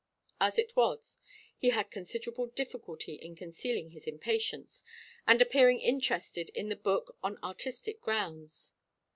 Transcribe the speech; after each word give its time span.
As 0.39 0.57
it 0.57 0.75
was, 0.75 1.17
he 1.59 1.69
had 1.69 1.91
considerable 1.91 2.47
difficulty 2.47 3.13
in 3.17 3.35
concealing 3.35 3.91
his 3.91 4.07
impatience, 4.07 4.83
and 5.27 5.39
appearing 5.43 5.79
interested 5.79 6.49
in 6.55 6.69
the 6.69 6.75
book 6.75 7.17
on 7.23 7.37
artistic 7.43 8.01
grounds. 8.01 8.73